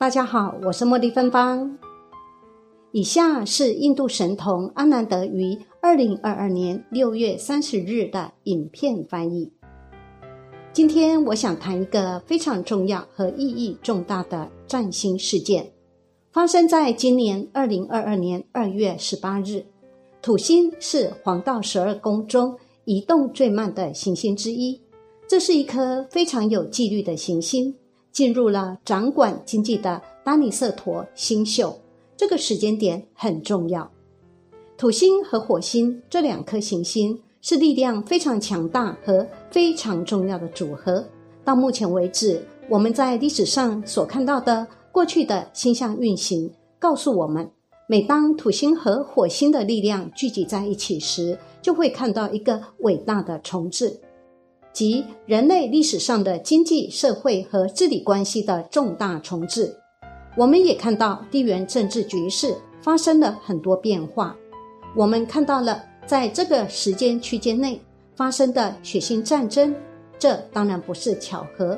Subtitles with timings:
[0.00, 1.76] 大家好，我是茉莉芬芳。
[2.92, 9.50] 以下是印度神童阿南德于二零二二年六月三十日的影片翻译。
[10.72, 15.68] 今天我想谈一个非常重要和意义重大的占星事件，
[16.30, 19.64] 发生在今年二零二二年二月十八日。
[20.22, 24.80] 土星是黄道十二宫中移动最慢的行星之一，
[25.26, 27.74] 这是一颗非常有纪律的行星。
[28.12, 31.78] 进入了掌管经济的丹尼瑟陀星宿，
[32.16, 33.90] 这个时间点很重要。
[34.76, 41.04] 土星和火星这两颗行星是力量非常强大和非常重要的组合。
[41.44, 47.50] 到目前为止，我们在历史上所看到的过去的星象运行，告诉我们，
[47.88, 53.98] 每当土星和火星的力量聚集在一起时，就会看到一个伟大的重置。
[54.78, 59.74] 及人类历史上的经济社会和治理关系的重大重置，
[60.36, 64.36] 我们也看到地缘政治局势发生了很多变化。
[64.94, 67.80] 我们看到了在这个时间区间内
[68.14, 69.74] 发生的血腥战争，
[70.16, 71.76] 这当然不是巧合。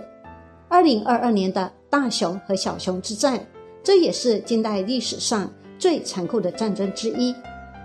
[0.68, 3.42] 二零二二年的大熊和小熊之战，
[3.82, 7.34] 这也是近代历史上最残酷的战争之一，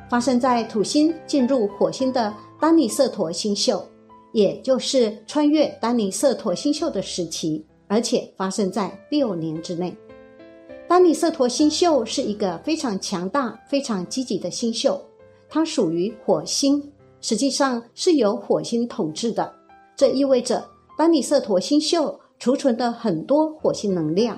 [0.10, 3.82] 发生在土星进入火星的丹尼瑟陀星宿。
[4.36, 9.96] 也就是穿越丹尼瑟陀星宿的时期，而且发生在六年之内。
[10.90, 15.00] 丹尼瑟陀星宿是一个非常强大、非常积极的星宿，
[15.48, 16.84] 它属于火星，
[17.22, 19.50] 实际上是由火星统治的。
[19.96, 24.38] 这意味着丹尼瑟陀星宿储存的很多火星能量。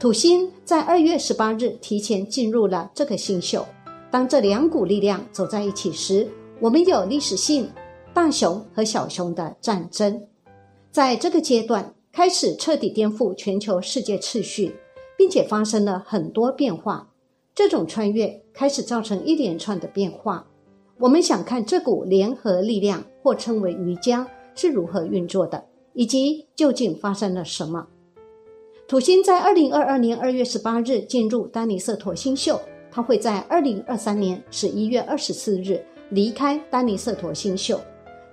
[0.00, 3.64] 土星在二月十八日提前进入了这个星宿。
[4.10, 6.26] 当这两股力量走在一起时，
[6.58, 7.70] 我们有历史性。
[8.14, 10.26] 大熊和小熊的战争，
[10.90, 14.76] 在这个阶段开始彻底颠覆全球世界秩序，
[15.16, 17.08] 并且发生了很多变化。
[17.54, 20.46] 这种穿越开始造成一连串的变化。
[20.98, 27.86] 我们想看这股联合力量，或称为瑜伽，是如何运作的，以及究竟发生了什么。
[28.86, 37.78] 土星在二零二二年二月十八日进入丹尼瑟陀星宿，它会在二零二三年十一月二十四日离开丹尼瑟陀星宿。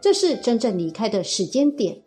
[0.02, 2.02] 这是真正离开的时间点。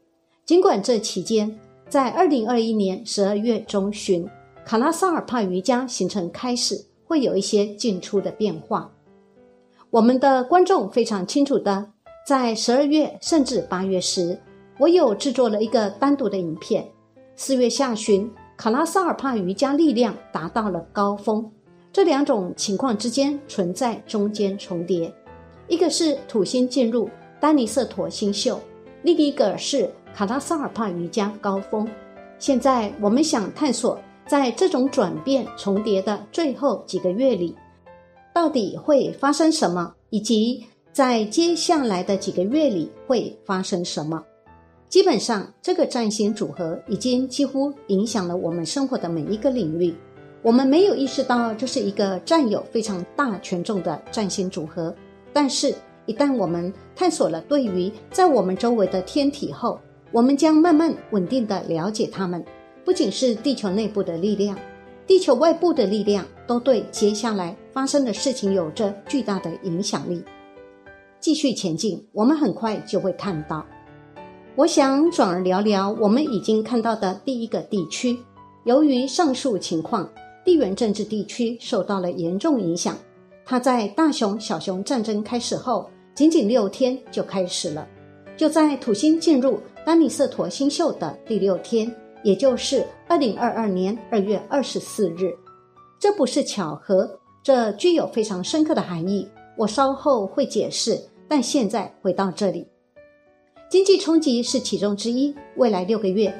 [0.44, 1.58] 尽管这期间，
[1.88, 4.28] 在二零二一年十二月中旬，
[4.64, 8.90] 卡拉萨尔帕瑜伽形成开始会有一些进出的变化。
[9.90, 11.86] 我们的观众非常清楚的，
[12.26, 14.38] 在十二月甚至八月时，
[14.78, 16.88] 我有制作了一个单独的影片。
[17.36, 21.50] 四月下旬，卡拉萨尔帕瑜伽力量达到了高峰。
[21.92, 25.12] 这两种情况之间存在中间重叠，
[25.68, 27.08] 一个是土星进入。
[27.42, 28.60] 丹尼瑟陀星宿，
[29.02, 31.84] 另一个是卡拉萨尔帕瑜伽高峰。
[32.38, 33.98] 现在我们想探索，
[34.28, 37.52] 在这种转变重叠的最后几个月里，
[38.32, 44.22] 到底会发生什么，以及在接下来的几个月里会发生什么。
[44.88, 49.92] 基本上，这个占星组合已经几乎影响了我们生活的每一个领域。
[50.42, 54.94] 我们没有意识到这是一个占有非常大权重的占星组合，
[55.32, 55.74] 但是。
[56.06, 59.78] 一旦我们探索了对于在我们周围的天体后，
[60.10, 62.44] 我们将慢慢稳定的了解它们。
[62.84, 64.58] 不仅是地球内部的力量，
[65.06, 70.22] 地球外部的力量都对接下来发生的事情有着巨大的影响力。
[71.20, 73.64] 继续前进，我们很快就会看到。
[74.56, 78.18] 我想转而聊聊我们已经看到的第一个地区。
[78.64, 80.10] 由于上述情况，
[80.44, 82.96] 地缘政治地区受到了严重影响。
[83.44, 87.86] 它在大熊小熊战争开始后，仅仅六天就开始了。
[88.36, 95.32] 就在土星进入丹尼瑟陀星宿的第六天，也就是二零二二年二月二十四日。
[95.98, 99.28] 这不是巧合，这具有非常深刻的含义。
[99.56, 100.98] 我稍后会解释，
[101.28, 102.66] 但现在回到这里，
[103.68, 105.34] 经济冲击是其中之一。
[105.56, 106.34] 未来六个月，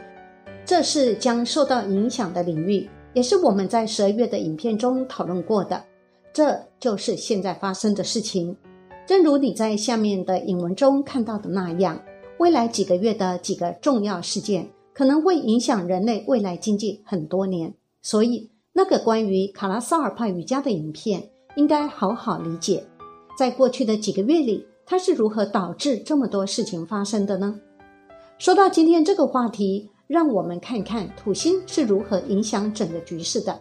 [0.64, 5.84] 这是将受到影响的领域，也是我们在十二月的影片中讨论过的。
[6.32, 8.56] 这就是现在发生的事情，
[9.06, 12.00] 正如你在下面的引文中看到的那样，
[12.38, 17.74] 未来几个月的几个重要事件可能会影响人类未来经济很多年。
[18.00, 22.82] 所以，那个关于卡拉萨尔帕瑜伽的影片应该好好理解，
[23.38, 27.60] 在过去的几个月里，它是如何导致这么多事情发生的呢？
[28.38, 33.60] 说到今天这个话题，让我们看看土星是如何影响整个局势的。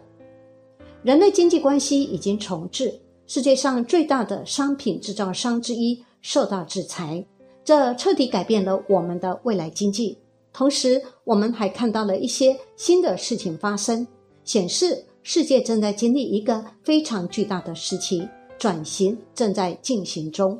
[1.02, 7.26] 人类经济关系已经重置，世界上最大的商品制造商之一受到制裁，
[7.64, 10.16] 这彻底改变了我们的未来经济。
[10.52, 14.06] 同时，我们还看到了一些新的事情发生，
[14.44, 20.56] 显示世界正在经历一个非常巨大的时期，转型正在进行中。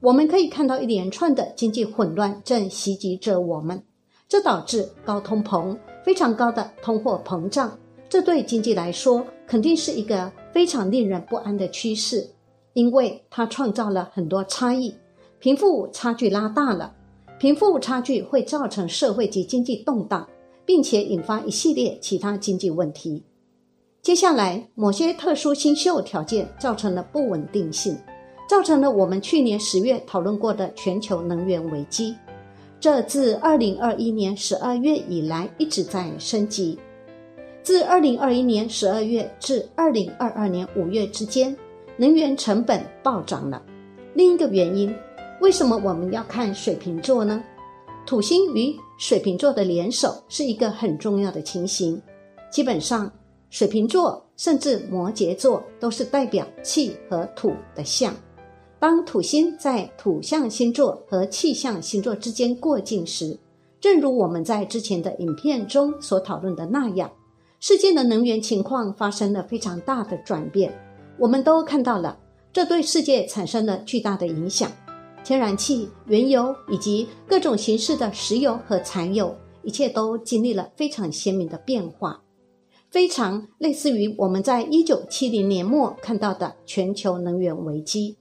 [0.00, 3.80] 我们可以看到一连串的经济混乱正袭击着我们，
[4.28, 7.78] 这导致高通膨、非常高的通货膨胀。
[8.08, 12.24] 这对经济来说肯定是一个非常令人不安的趋势，
[12.72, 14.94] 因为它创造了很多差异，
[15.40, 16.94] 贫富差距拉大了，
[17.40, 20.24] 贫富差距会造成社会及经济动荡，
[20.64, 23.24] 并且引发一系列其他经济问题。
[24.02, 27.98] 接下来，某些特殊新秀条件造成了不稳定性。
[28.48, 32.14] 造成了我们去年十月讨论过的全球能源危机，
[32.78, 36.78] 这自二零二一年十二月以来一直在升级。
[37.62, 41.54] 自二零二一年十二月至二零二二年五月之间，
[41.96, 43.62] 能源成本暴涨了。
[44.14, 44.94] 另一个原因，
[45.40, 47.42] 为什么我们要看水瓶座呢？
[48.06, 52.00] 土星与水瓶座的联手是一个很重要的情形。
[52.50, 53.12] 基本上，
[53.50, 58.14] 水瓶座甚至摩羯座都是代表气和土的象。
[58.78, 63.38] 当土星在土象星座和气象星座之间过境时，
[63.78, 67.10] 正如我们在之前的影片中所讨论的那样，
[67.62, 70.72] 世界的能源情况发生了非常大的转变。
[71.18, 72.18] 我们都看到了，
[72.50, 74.72] 这对世界产生了巨大的影响。
[75.22, 82.22] 天然气、原油以及各种形式的石油和柴油，一切都经历了非常鲜明的变化，
[82.88, 88.16] 非常类似于我们在一九七零年末看到的全球能源危机。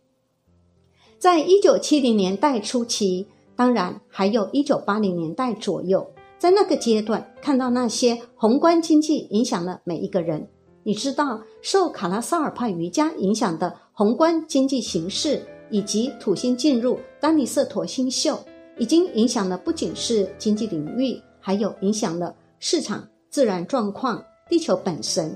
[1.17, 10.47] 在一九七零年代初期，当然还有一九八零年代左右，在那个阶段，看到那些宏观经济影响了每一个人。
[10.83, 18.39] 你知道，受卡拉萨尔帕瑜伽影响的宏观经济形势，以及土星进入丹尼瑟陀星宿，
[18.77, 25.35] 已经影响了不仅是经济领域，还有影响了市场、自然状况、地球本身。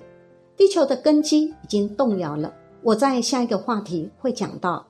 [0.55, 2.53] 地球的根基已经动摇了。
[2.81, 4.87] 我在下一个话题会讲到。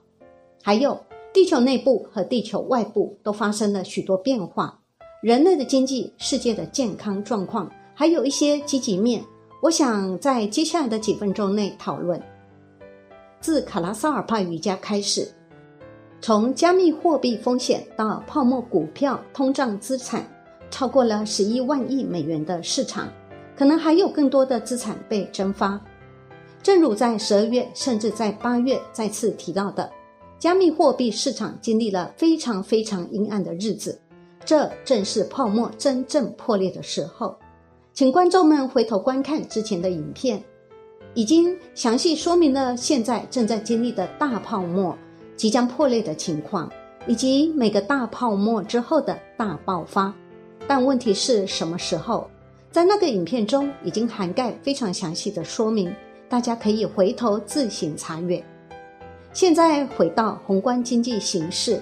[0.62, 1.00] 还有，
[1.33, 4.80] 地球内部和地球外部都发生了许多变化，
[5.24, 9.24] 人类的经济、世界的健康状况，还有一些积极面，
[9.62, 12.22] 我想在接下来的几分钟内讨论。
[13.40, 15.25] 自卡拉萨尔帕瑜伽开始，
[16.20, 20.28] 从加密货币风险到泡沫股票、通胀资产，
[20.70, 23.08] 超过了十一万亿美元的市场，
[23.56, 25.80] 可能还有更多的资产被蒸发。
[26.62, 29.90] 正如在十二月，甚至在八月再次提到的。
[30.38, 33.98] 加密货币市场经历了非常非常阴暗的日子，
[34.45, 37.36] 这正是泡沫真正破裂的时候。
[37.94, 40.44] 请观众们回头观看之前的影片，
[41.13, 44.98] 已经详细说明了现在正在经历的大泡沫
[45.36, 46.72] 即将破裂的情况，
[47.06, 50.13] 以及每个大泡沫之后的大爆发。
[50.68, 52.28] 但问题是什么时候？
[52.72, 55.94] 在那个影片中已经涵盖非常详细的说明，
[56.28, 58.44] 大家可以回头自行查阅。
[59.31, 61.80] 现在回到宏观经济形势，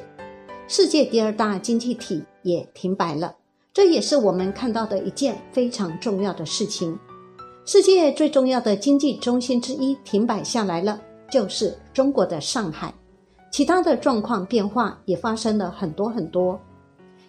[0.68, 3.36] 世界第二大经济体也停摆了，
[3.74, 6.98] 这也是我们看到的一件非常重要的事情。
[7.66, 11.00] 世界最重要的经济中心之一停摆下来了，
[11.32, 12.94] 就是中国的上海。
[13.52, 16.60] 其他的状况变化也发生了很多很多。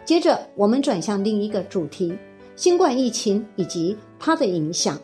[0.05, 2.17] 接着，我们转向另一个主题：
[2.57, 4.99] 新冠疫情以及它的影响。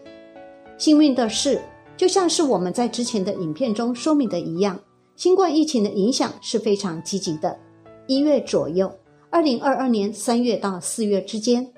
[0.77, 1.61] 幸运的是，
[1.97, 4.79] 就像是我们在之前的影片中说明的一样。
[5.17, 7.59] 新冠疫情的影响是非常积极的。
[8.07, 8.91] 一月左右，
[9.31, 11.71] 二零二二年三月到四月之间，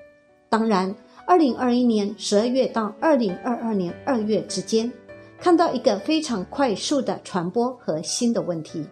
[0.47, 0.95] 当然，
[1.27, 4.89] 二零二一年十二月到二零二二年二月之间，
[5.37, 8.85] 看到一个非常快速的传播和新的问题。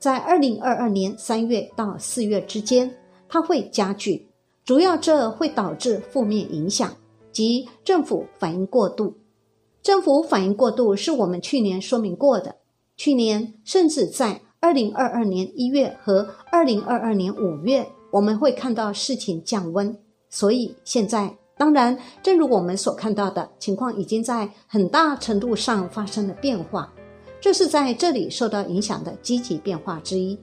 [0.00, 2.92] 在二零二二年三月到四月之间，
[3.28, 4.28] 它会加剧，
[4.64, 6.92] 主要这会导致负面影响
[7.30, 9.14] 及政府反应过度。
[9.80, 12.56] 政府反应过度是我们去年说明过的。
[12.96, 19.96] 去年甚至在二零二二年一月和二零二二年五月，我们会看到事情降温。
[20.28, 26.92] 所以现在，当然，正如我们所看到的情况，已经在很大程度上发生了变化。
[27.40, 30.36] 这是在这里受到影响的积极变化之一。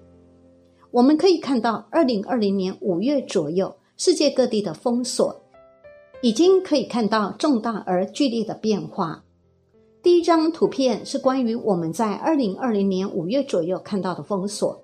[0.89, 5.35] 我们可以看到，二零二零年五月左右，世界各地的封锁
[6.21, 9.22] 已经可以看到重大而剧烈的变化。
[10.03, 14.77] 第一张图片是关于我们在二零二零年五月左右看到的封锁，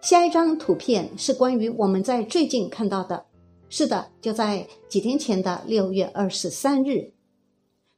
[0.00, 3.24] 下一张图片是关于我们在最近看到的，
[3.68, 7.10] 是的，就在几天前的六月二十三日。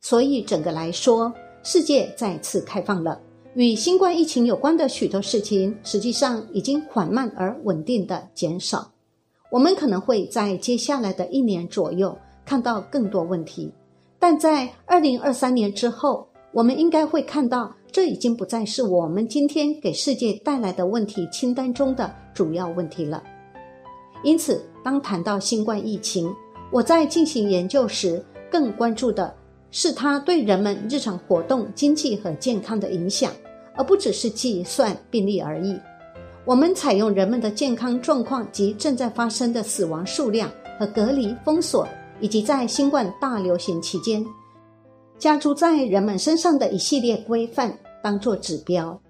[0.00, 1.30] 所以整个来说，
[1.62, 3.20] 世界再次开放了，
[3.52, 8.90] 与新冠疫情有关的许多事情，实际上已经缓慢而稳定的减少。
[9.50, 12.16] 我们可能会在接下来的一年左右
[12.46, 13.70] 看到更多问题。
[14.18, 23.20] 但在二零二三年之后，我们应该会看到，这已经不再是我们今天给世界带来的问题清单中的主要问题了。
[24.22, 26.32] 因此，当谈到新冠疫情，
[26.70, 29.34] 我在进行研究时，更关注的
[29.72, 33.32] 是它对人们日常活动、经济和健康的影响，
[33.74, 35.76] 而不只是计算病例而已。
[36.44, 41.84] 我们采用人们的健康状况及正在发生的死亡数量和隔离封锁，
[42.20, 44.24] 以及在新冠大流行期间
[45.18, 49.00] 加诸在人们身上的一系列规范当做指标。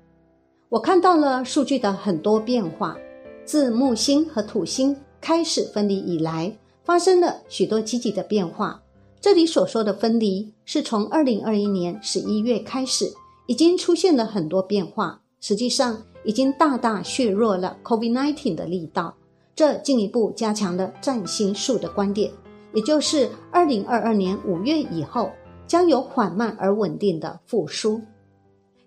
[0.69, 2.97] 我看到了数据的很多变化。
[3.45, 8.81] 自木星和土星开始分离以来，发生了许多积极的变化。
[9.21, 13.13] 这里所说的分离，是从二零二一年十一月开始，
[13.47, 15.21] 已经出现了很多变化。
[15.41, 19.15] 实际上，已经大大削弱了 COVID-19 的力道，
[19.55, 22.31] 这进一步加强了占星术的观点，
[22.73, 25.31] 也就是二零二二年五月以后
[25.67, 28.01] 将有缓慢而稳定的复苏。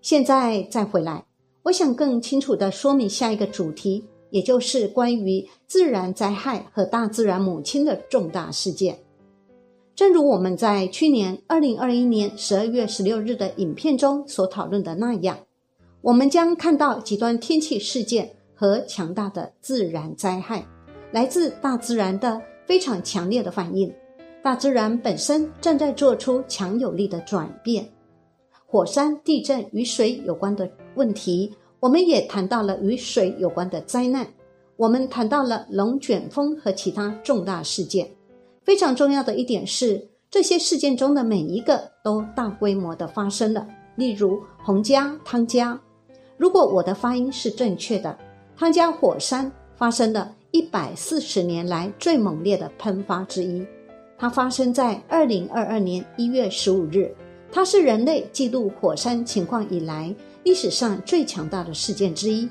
[0.00, 1.24] 现在再回来，
[1.64, 8.98] 我想更清楚地说明下一个主题，也就是关于自然灾害和大自然母亲的重大事件。
[9.94, 15.36] 正如我们在去年二零二一年十二月十六日的影片中所讨论的那样。
[16.00, 20.64] 我们将看到极端天气事件和强大的自然灾害，
[21.10, 23.92] 来自大自然的非常强烈的反应。
[24.42, 27.88] 大自然本身正在做出强有力的转变。
[28.66, 34.26] 火山、地震与水有关的问题，我们也谈到了与水有关的灾难。
[34.76, 38.08] 我们谈到了龙卷风和其他重大事件。
[38.62, 43.66] 非常重要的一点是，这些事件中的每一个都大规模的发生了，
[43.96, 45.80] 例如洪家、汤加。
[46.36, 48.16] 如果我的发音是正确的，
[48.56, 53.66] 汤加火山发生了一百四十年来最猛烈的喷发之一。
[54.18, 57.14] 它发生在二零二二年一月十五日。
[57.50, 62.46] 它是人类记录火山情况以来历史上最强大的事件之一。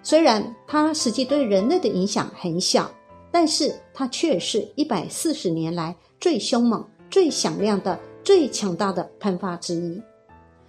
[0.00, 2.88] 虽然它实际对人类的影响很小，
[3.32, 10.00] 但是它却是一百四十年来最凶猛、最响亮的、最强大的喷发之一。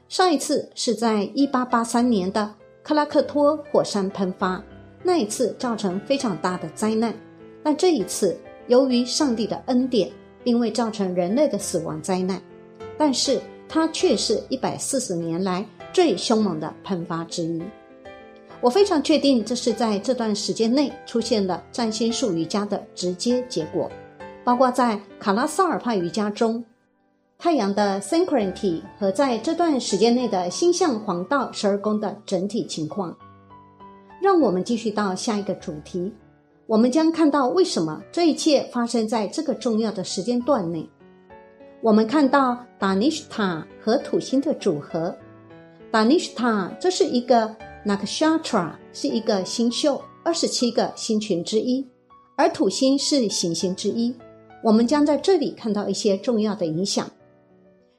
[0.07, 4.61] 上一次是在一八八三年的克拉克托火山喷发，
[5.03, 7.13] 那一次造成非常大的灾难。
[7.63, 10.11] 但这一次，由于上帝的恩典，
[10.43, 12.41] 并未造成人类的死亡灾难，
[12.97, 17.61] 但是它却是一百四十年来最凶猛的喷发之一。
[18.61, 23.89] 我非常确定，这是在这段时间内出现了占星术瑜伽的直接结果，
[24.43, 26.63] 包括在卡拉萨尔派瑜伽中。
[27.37, 33.15] 太阳的 synchronity 和在这段时间内的星象黄道十二宫的整体情况，
[34.21, 36.13] 让我们继续到下一个主题。
[36.69, 40.87] 我们将看到为什么这一切发生在这个重要的时间段内。
[41.81, 45.15] 我们看到达尼什塔和土星的组合。
[45.89, 51.83] 达尼什塔这是一个 nakshatra，是一个星宿，二十七个星群之一，
[52.37, 54.13] 而土星是行星之一。
[54.63, 57.09] 我们将在这里看到一些重要的影响。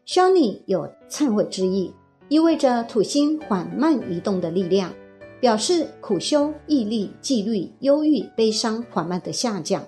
[0.06, 1.92] Shani 有忏悔之意，
[2.28, 4.94] 意味着土星缓慢移动的力量，
[5.40, 9.82] 表示苦修、毅力、纪律、忧郁、悲伤缓慢的下降，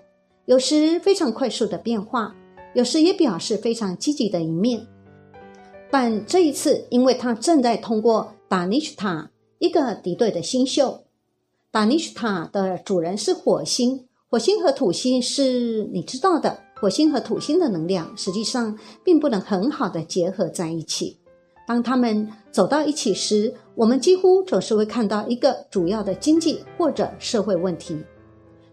[0.47, 2.35] 有时非常快速的变化，
[2.75, 4.87] 有时也表示非常积极的一面。
[5.91, 11.01] 但这一次，因为他正在通过达尼什塔一个敌对的星宿，
[11.71, 16.61] 达尼什塔的主人是火星，火星和土星是你知道的。
[16.81, 21.19] 火星和土星的能量实际上并不能很好的结合在一起。
[21.67, 27.99] 当他们走到一起时，我们几乎总是会看到一个主要的经济或者社会问题。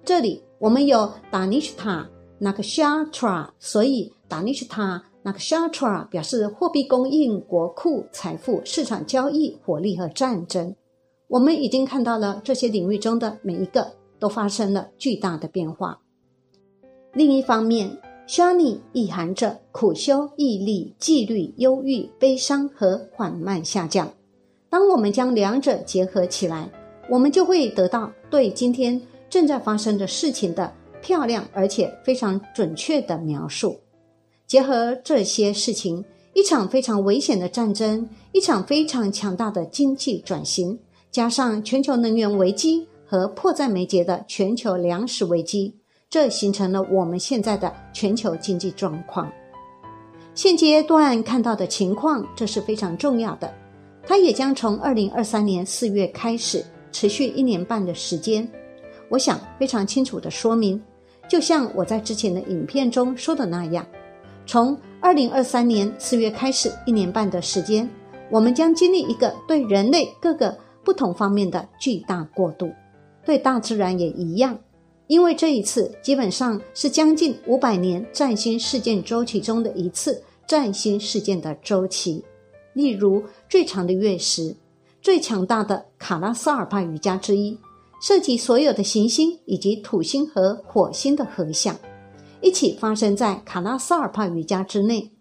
[0.03, 2.09] 这里我们有达尼什塔
[2.41, 10.75] （Nakshatra），所以达尼什塔 （Nakshatra） 表示货币供应、国库、财富、市场交易、火力和战争。
[11.27, 13.85] 我们已经看到了这些领域中的每一个
[14.17, 15.99] 都发生了巨大的变化。
[17.13, 17.89] 另一方面
[18.29, 24.07] ，Shani 意含着苦修、毅力、纪律、忧郁、悲伤和缓慢下降。
[24.69, 26.69] 当我们将两者结合起来，
[27.09, 30.71] 我们就会得到对今天正在发生的事情的
[31.01, 33.79] 漂亮而且非常准确的描述。
[34.45, 36.05] 结合这些事情，
[36.35, 40.77] 一场非常危险的战争，一场非常强大的经济转型，
[41.09, 45.78] 加上全球能源危机和迫在眉睫的全球粮食危机。
[46.09, 49.31] 这形成了我们现在的全球经济状况。
[50.33, 53.53] 现阶段看到的情况，这是非常重要的。
[54.01, 58.47] 它也将从二零二三年四月开始，持续一年半的时间。
[59.07, 60.81] 我想非常清楚的说明，
[61.27, 63.85] 就像我在之前的影片中说的那样，
[64.47, 67.87] 从二零二三年四月开始，一年半的时间，
[68.31, 72.71] 我们将经历一个对人类各个不同方面的巨大过渡，
[73.23, 74.57] 对大自然也一样。
[75.09, 82.23] 因为这一次基本上是将近五百年占星事件周期中的一次占星事件的周期。
[82.73, 84.55] 例如，最长的月食，
[85.01, 87.57] 最强大的卡拉萨尔帕瑜伽之一，
[87.99, 91.75] 涉及所有的行星以及土星和火星的合相，
[92.39, 95.11] 一起发生在卡拉萨尔帕瑜伽之内。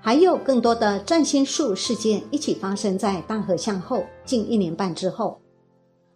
[0.00, 5.40] 还有更多的占星术事件一起发生在大合相后近一年半之后。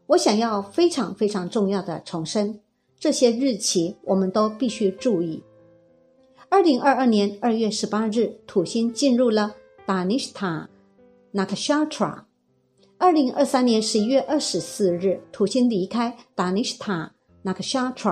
[0.07, 2.61] 我想要非常非常重要的重申。
[3.05, 5.43] 这些日期我们都必须注意。
[6.49, 10.67] 二零二二年二月十八日，土星进入了达尼什塔
[11.31, 12.25] 纳克沙特。
[12.97, 18.11] 二零二三年十一月二十四日，土星离开达尼什塔纳克沙特。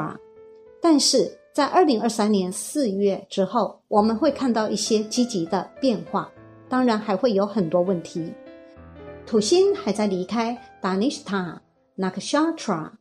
[0.78, 6.30] 但是在二零二三年四月之后，我们会看到一些积极的变化，
[6.68, 8.30] 当然还会有很多问题。
[9.24, 11.62] 土星还在离开达尼什塔
[11.94, 12.92] 纳克沙特。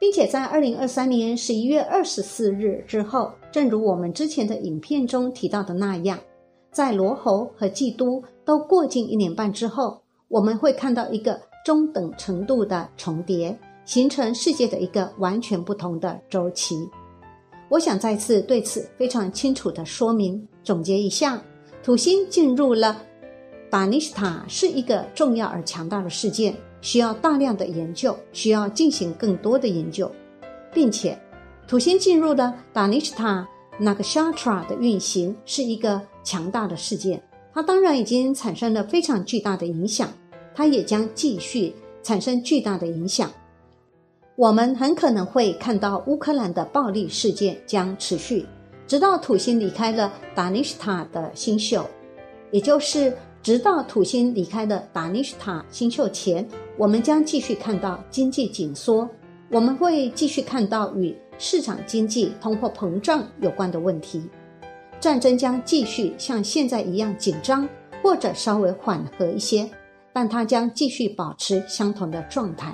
[0.00, 6.18] 并且在二零二三年十一月二十四日之后，正如我们之前的影片中提到的那样，
[6.70, 16.76] 在罗侯和基督都过境一年半之后，我们会看到一个中等程度的重叠，形成世界的一个完全不同的周期。
[17.68, 21.42] 我想再次对此非常清楚的说明总结一下：
[21.82, 23.02] 土星进入了
[23.68, 26.54] 巴尼斯塔是一个重要而强大的事件。
[26.80, 30.10] 需要大量的研究，需要进行更多的研究，
[30.72, 31.18] 并且，
[31.66, 33.46] 土星进入了达尼什塔
[33.78, 37.22] 那个 shatra 的运行是一个强大的事件。
[37.52, 40.08] 它当然已经产生了非常巨大的影响，
[40.54, 43.30] 它也将继续产生巨大的影响。
[44.36, 48.46] 我们很可能会看到乌克兰的暴力事件将持续，
[48.86, 51.82] 直到土星离开了达尼什塔的星宿，
[52.52, 53.12] 也就是。
[53.40, 56.46] 直到土星离开了达尼什塔星宿前，
[56.78, 59.08] 我们将继续看到经济紧缩，
[59.50, 64.22] 我们会继续看到与市场经济、通货膨胀有关的问题。
[65.00, 67.68] 战争将继续像现在一样紧张，
[68.00, 69.68] 或者稍微缓和一些，
[70.12, 72.72] 但它将继续保持相同的状态。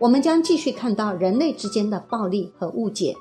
[0.00, 3.14] 我们将继续看到人类之间的暴力和误解，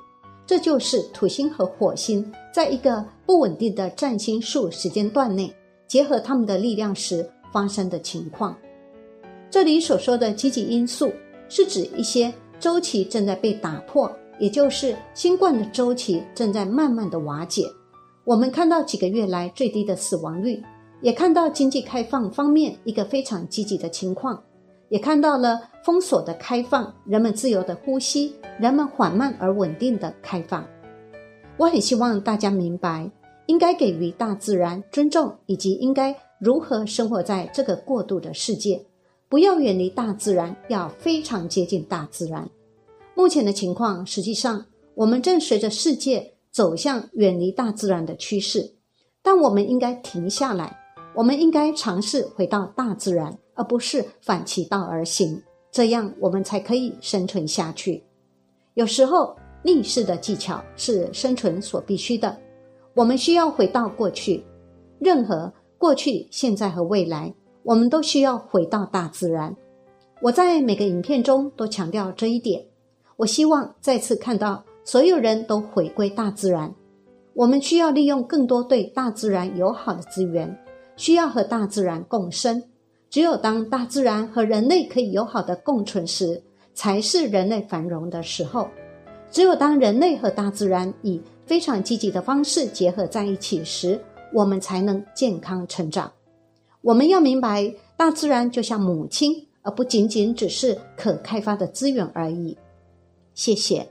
[0.43, 5.53] 这就是土星和火星在一个不稳定的占星术时间段内。
[5.87, 8.55] 结合他们的力量时发生的情况。
[9.51, 11.11] 这里所说的积极因素，
[11.47, 17.65] 是指一些周期正在被打破，也就是新冠的周期正在慢慢的瓦解。
[18.25, 20.61] 我们看到几个月来最低的死亡率，
[21.01, 24.39] 也看到经济开放方面一个非常积极的情况，
[24.89, 30.63] 也看到了封锁的开放，人们自由的呼吸，人们缓慢而稳定的开放。
[31.57, 33.09] 我很希望大家明白。
[33.47, 38.79] 应该给予大自然尊重，以及应该如何生活在这个过渡的世界。
[39.29, 42.49] 不要远离大自然，要非常接近大自然。
[43.13, 44.65] 目前的情况，实际上
[44.95, 48.73] 我们正随着世界走向远离大自然的趋势。
[49.21, 50.75] 但我们应该停下来，
[51.13, 55.39] 我们应该尝试回到大自然，而不是反其道而行。
[55.71, 58.03] 这样我们才可以生存下去。
[58.73, 62.35] 有时候逆势的技巧是生存所必须的。
[62.95, 64.43] 我们需要回到过去，
[64.97, 67.31] 任何过去、现在和未来，
[67.69, 69.55] 我们都需要回到大自然。
[70.23, 72.65] 我在每个影片中都强调这一点。
[73.15, 76.73] 我希望再次看到所有人都回归大自然。
[77.35, 80.57] 我们需要利用更多对大自然友好的资源，
[80.95, 82.63] 需要和大自然共生。
[83.07, 86.41] 只有当大自然和人类可以友好的共存时，
[86.73, 88.67] 才是人类繁荣的时候。
[89.29, 94.01] 只有当人类和大自然以非常积极的方式结合在一起时，
[94.33, 96.11] 我们才能健康成长。
[96.81, 102.57] 我们要明白，大自然就像母亲，而不仅仅只是可开发的资源而已。
[103.33, 103.87] 谢谢。